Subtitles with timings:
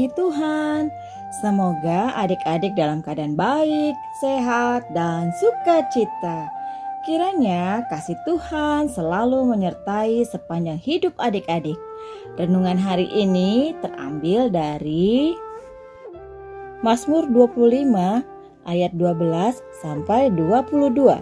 [0.00, 0.88] Dikasihi Tuhan.
[1.44, 3.92] Semoga adik-adik dalam keadaan baik,
[4.24, 6.48] sehat, dan sukacita.
[7.04, 11.76] Kiranya kasih Tuhan selalu menyertai sepanjang hidup adik-adik.
[12.40, 15.36] Renungan hari ini terambil dari
[16.80, 18.24] Mazmur 25
[18.64, 21.20] ayat 12 sampai 22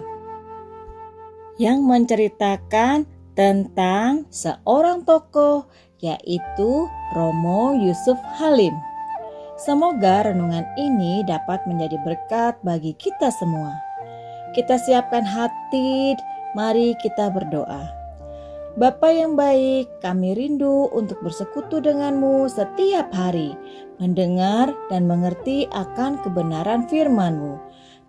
[1.59, 3.03] yang menceritakan
[3.35, 5.67] tentang seorang tokoh
[5.99, 8.75] yaitu Romo Yusuf Halim.
[9.59, 13.75] Semoga renungan ini dapat menjadi berkat bagi kita semua.
[14.55, 16.15] Kita siapkan hati,
[16.55, 17.99] mari kita berdoa.
[18.79, 23.51] Bapa yang baik, kami rindu untuk bersekutu denganmu setiap hari,
[23.99, 27.59] mendengar dan mengerti akan kebenaran firman-Mu.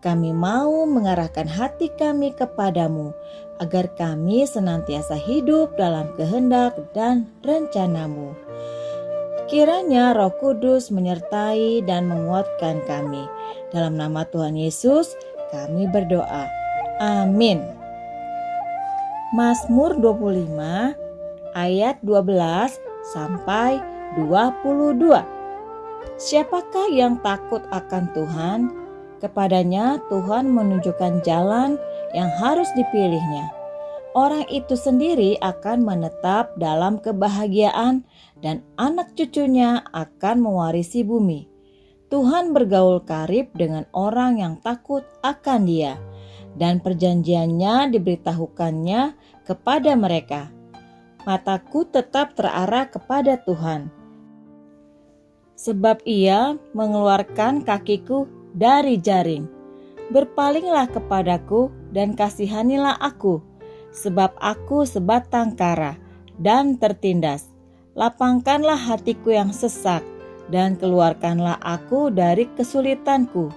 [0.01, 3.13] Kami mau mengarahkan hati kami kepadamu,
[3.61, 8.33] agar kami senantiasa hidup dalam kehendak dan rencanamu.
[9.53, 13.29] Kiranya roh kudus menyertai dan menguatkan kami.
[13.77, 15.13] Dalam nama Tuhan Yesus
[15.53, 16.49] kami berdoa.
[16.97, 17.61] Amin.
[19.37, 20.97] Mazmur 25
[21.53, 22.81] ayat 12
[23.13, 23.85] sampai
[24.17, 24.97] 22.
[26.17, 28.80] Siapakah yang takut akan Tuhan?
[29.21, 31.77] Kepadanya Tuhan menunjukkan jalan
[32.17, 33.53] yang harus dipilihnya.
[34.17, 38.03] Orang itu sendiri akan menetap dalam kebahagiaan
[38.43, 41.47] dan anak cucunya akan mewarisi bumi.
[42.11, 45.95] Tuhan bergaul karib dengan orang yang takut akan dia
[46.59, 49.15] dan perjanjiannya diberitahukannya
[49.47, 50.51] kepada mereka.
[51.23, 53.93] Mataku tetap terarah kepada Tuhan.
[55.55, 59.47] Sebab ia mengeluarkan kakiku dari jaring.
[60.11, 63.39] Berpalinglah kepadaku dan kasihanilah aku,
[63.95, 65.95] sebab aku sebatang kara
[66.35, 67.47] dan tertindas.
[67.95, 70.03] Lapangkanlah hatiku yang sesak
[70.51, 73.55] dan keluarkanlah aku dari kesulitanku.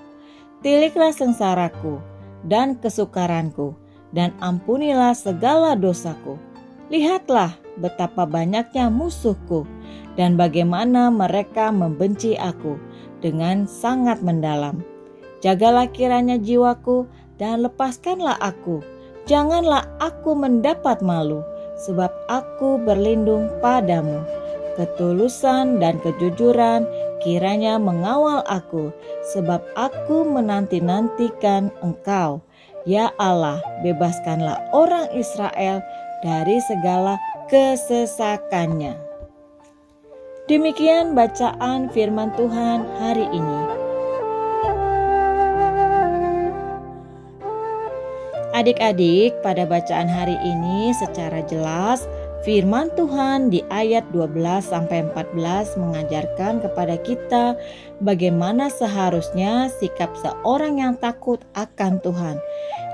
[0.62, 1.98] Tiliklah sengsaraku
[2.46, 3.74] dan kesukaranku
[4.14, 6.38] dan ampunilah segala dosaku.
[6.94, 9.66] Lihatlah betapa banyaknya musuhku
[10.14, 12.78] dan bagaimana mereka membenci aku
[13.24, 14.84] dengan sangat mendalam.
[15.40, 17.08] Jagalah kiranya jiwaku
[17.40, 18.84] dan lepaskanlah aku.
[19.24, 21.40] Janganlah aku mendapat malu,
[21.80, 24.20] sebab aku berlindung padamu.
[24.76, 26.84] Ketulusan dan kejujuran
[27.24, 28.92] kiranya mengawal aku,
[29.32, 32.44] sebab aku menanti-nantikan Engkau.
[32.84, 35.80] Ya Allah, bebaskanlah orang Israel
[36.20, 37.16] dari segala
[37.48, 39.13] kesesakannya.
[40.44, 43.62] Demikian bacaan firman Tuhan hari ini.
[48.52, 52.04] Adik-adik, pada bacaan hari ini secara jelas
[52.44, 54.36] firman Tuhan di ayat 12
[54.68, 57.56] sampai 14 mengajarkan kepada kita
[58.04, 62.36] bagaimana seharusnya sikap seorang yang takut akan Tuhan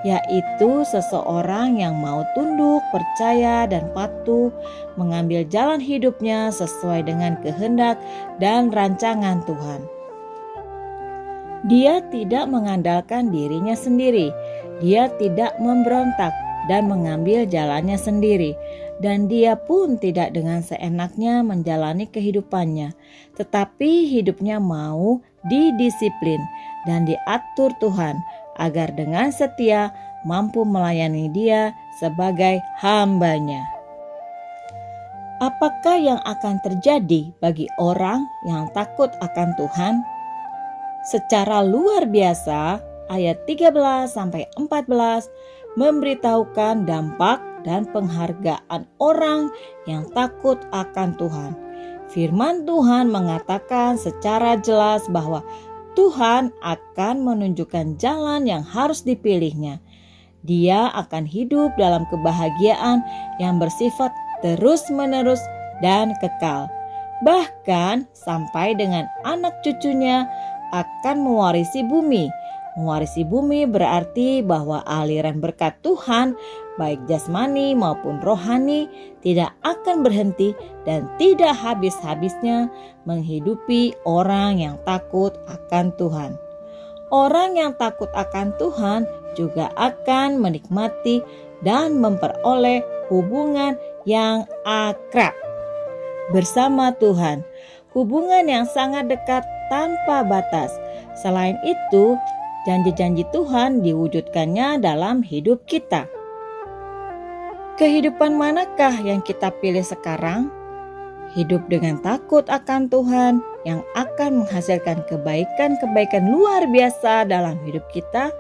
[0.08, 4.48] yaitu seseorang yang mau tunduk, percaya, dan patuh
[4.96, 8.00] mengambil jalan hidupnya sesuai dengan kehendak
[8.40, 9.84] dan rancangan Tuhan.
[11.68, 14.32] Dia tidak mengandalkan dirinya sendiri,
[14.80, 16.32] dia tidak memberontak
[16.72, 18.56] dan mengambil jalannya sendiri,
[19.00, 22.92] dan dia pun tidak dengan seenaknya menjalani kehidupannya,
[23.40, 26.40] tetapi hidupnya mau didisiplin
[26.84, 28.20] dan diatur Tuhan
[28.60, 29.96] agar dengan setia
[30.28, 31.72] mampu melayani dia
[32.04, 33.64] sebagai hambanya.
[35.40, 40.04] Apakah yang akan terjadi bagi orang yang takut akan Tuhan?
[41.08, 43.72] Secara luar biasa, ayat 13
[44.12, 45.32] sampai 14
[45.80, 49.54] memberitahukan dampak dan penghargaan orang
[49.86, 51.54] yang takut akan Tuhan.
[52.10, 55.46] Firman Tuhan mengatakan secara jelas bahwa
[55.94, 59.78] Tuhan akan menunjukkan jalan yang harus dipilihnya.
[60.42, 63.06] Dia akan hidup dalam kebahagiaan
[63.38, 64.10] yang bersifat
[64.42, 65.44] terus-menerus
[65.86, 66.66] dan kekal.
[67.22, 70.26] Bahkan sampai dengan anak cucunya
[70.74, 72.32] akan mewarisi bumi
[72.80, 76.38] Mewarisi bumi berarti bahwa aliran berkat Tuhan,
[76.80, 78.88] baik jasmani maupun rohani,
[79.20, 80.56] tidak akan berhenti
[80.88, 82.72] dan tidak habis-habisnya
[83.04, 86.40] menghidupi orang yang takut akan Tuhan.
[87.12, 89.04] Orang yang takut akan Tuhan
[89.36, 91.20] juga akan menikmati
[91.66, 92.80] dan memperoleh
[93.12, 93.76] hubungan
[94.08, 95.36] yang akrab
[96.32, 97.42] bersama Tuhan,
[97.98, 99.42] hubungan yang sangat dekat
[99.74, 100.70] tanpa batas.
[101.20, 102.16] Selain itu,
[102.70, 106.06] janji-janji Tuhan diwujudkannya dalam hidup kita.
[107.80, 110.52] Kehidupan manakah yang kita pilih sekarang?
[111.34, 118.34] hidup dengan takut akan Tuhan yang akan menghasilkan kebaikan-kebaikan luar biasa dalam hidup kita,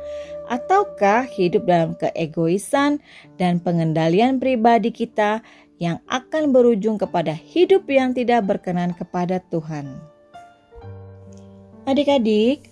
[0.49, 2.97] ataukah hidup dalam keegoisan
[3.37, 5.45] dan pengendalian pribadi kita
[5.77, 10.01] yang akan berujung kepada hidup yang tidak berkenan kepada Tuhan.
[11.85, 12.68] Adik-adik,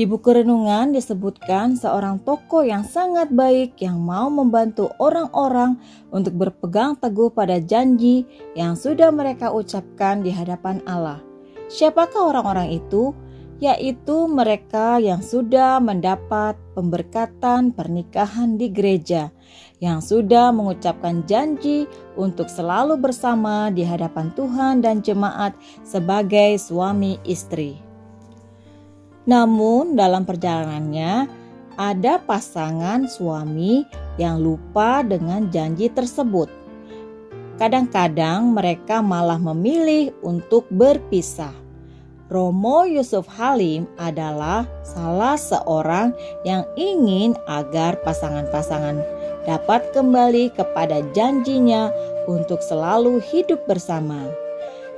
[0.00, 5.76] di buku renungan disebutkan seorang tokoh yang sangat baik yang mau membantu orang-orang
[6.08, 8.24] untuk berpegang teguh pada janji
[8.56, 11.20] yang sudah mereka ucapkan di hadapan Allah.
[11.68, 13.12] Siapakah orang-orang itu?
[13.60, 19.28] Yaitu mereka yang sudah mendapat pemberkatan pernikahan di gereja,
[19.84, 21.84] yang sudah mengucapkan janji
[22.16, 25.52] untuk selalu bersama di hadapan Tuhan dan jemaat
[25.84, 27.89] sebagai suami istri.
[29.30, 31.30] Namun, dalam perjalanannya
[31.78, 33.86] ada pasangan suami
[34.18, 36.50] yang lupa dengan janji tersebut.
[37.62, 41.54] Kadang-kadang mereka malah memilih untuk berpisah.
[42.26, 46.10] Romo Yusuf Halim adalah salah seorang
[46.42, 48.98] yang ingin agar pasangan-pasangan
[49.46, 51.90] dapat kembali kepada janjinya
[52.26, 54.26] untuk selalu hidup bersama.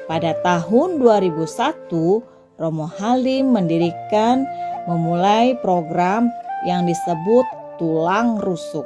[0.08, 4.44] Pada tahun 2001, Romo Halim mendirikan
[4.84, 6.28] memulai program
[6.68, 7.46] yang disebut
[7.80, 8.84] Tulang Rusuk.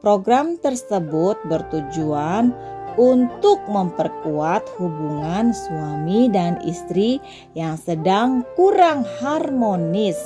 [0.00, 2.54] Program tersebut bertujuan
[2.98, 7.22] untuk memperkuat hubungan suami dan istri
[7.54, 10.18] yang sedang kurang harmonis.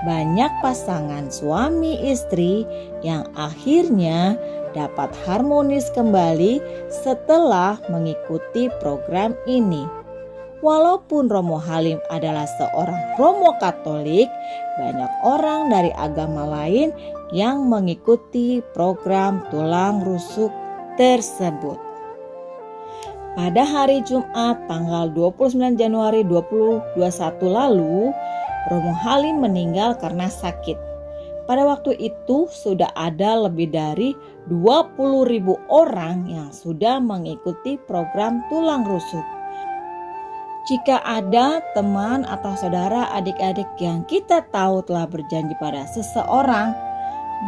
[0.00, 2.64] Banyak pasangan suami istri
[3.04, 4.32] yang akhirnya
[4.72, 9.99] dapat harmonis kembali setelah mengikuti program ini.
[10.60, 14.28] Walaupun Romo Halim adalah seorang Romo Katolik,
[14.76, 16.92] banyak orang dari agama lain
[17.32, 20.52] yang mengikuti program tulang rusuk
[21.00, 21.80] tersebut.
[23.32, 26.92] Pada hari Jumat tanggal 29 Januari 2021
[27.48, 28.12] lalu,
[28.68, 30.76] Romo Halim meninggal karena sakit.
[31.48, 34.12] Pada waktu itu sudah ada lebih dari
[34.52, 39.39] 20 ribu orang yang sudah mengikuti program tulang rusuk.
[40.68, 46.76] Jika ada teman atau saudara adik-adik yang kita tahu telah berjanji pada seseorang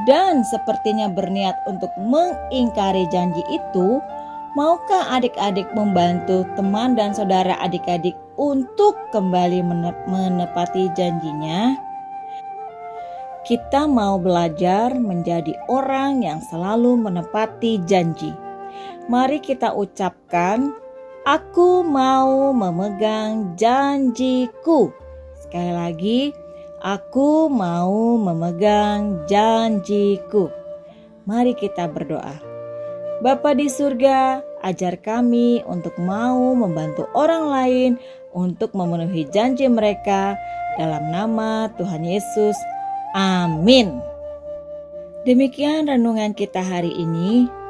[0.08, 4.00] dan sepertinya berniat untuk mengingkari janji itu,
[4.56, 9.60] maukah adik-adik membantu teman dan saudara adik-adik untuk kembali
[10.08, 11.76] menepati janjinya?
[13.44, 18.32] Kita mau belajar menjadi orang yang selalu menepati janji.
[19.10, 20.81] Mari kita ucapkan
[21.22, 24.90] Aku mau memegang janjiku.
[25.38, 26.20] Sekali lagi,
[26.82, 30.50] aku mau memegang janjiku.
[31.22, 32.42] Mari kita berdoa.
[33.22, 37.90] Bapa di surga, ajar kami untuk mau membantu orang lain
[38.34, 40.34] untuk memenuhi janji mereka
[40.74, 42.58] dalam nama Tuhan Yesus.
[43.14, 44.02] Amin.
[45.22, 47.61] Demikian renungan kita hari ini.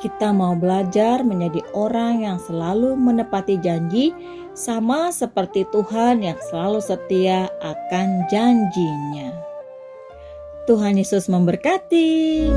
[0.00, 4.16] Kita mau belajar menjadi orang yang selalu menepati janji,
[4.56, 9.28] sama seperti Tuhan yang selalu setia akan janjinya.
[10.64, 12.48] Tuhan Yesus memberkati.